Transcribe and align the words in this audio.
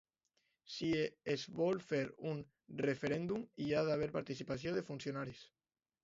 Si 0.75 0.87
es 1.33 1.41
vol 1.59 1.81
fer 1.89 1.99
un 2.31 2.39
referèndum, 2.85 3.43
hi 3.65 3.67
ha 3.73 3.83
d’haver 3.89 4.07
participació 4.15 4.73
de 4.79 4.83
funcionaris. 4.89 5.45